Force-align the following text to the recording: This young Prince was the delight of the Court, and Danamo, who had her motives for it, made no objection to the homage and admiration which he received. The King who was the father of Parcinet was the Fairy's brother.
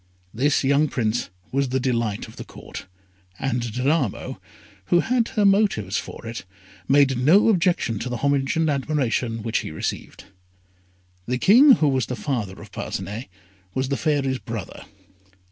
This 0.33 0.63
young 0.63 0.87
Prince 0.87 1.29
was 1.51 1.69
the 1.69 1.79
delight 1.79 2.27
of 2.27 2.37
the 2.37 2.43
Court, 2.43 2.87
and 3.37 3.61
Danamo, 3.71 4.39
who 4.85 5.01
had 5.01 5.27
her 5.27 5.45
motives 5.45 5.95
for 5.97 6.25
it, 6.25 6.43
made 6.87 7.19
no 7.19 7.49
objection 7.49 7.99
to 7.99 8.09
the 8.09 8.17
homage 8.17 8.55
and 8.57 8.67
admiration 8.67 9.43
which 9.43 9.59
he 9.59 9.69
received. 9.69 10.23
The 11.27 11.37
King 11.37 11.73
who 11.73 11.87
was 11.87 12.07
the 12.07 12.15
father 12.15 12.59
of 12.63 12.71
Parcinet 12.71 13.27
was 13.75 13.89
the 13.89 13.95
Fairy's 13.95 14.39
brother. 14.39 14.85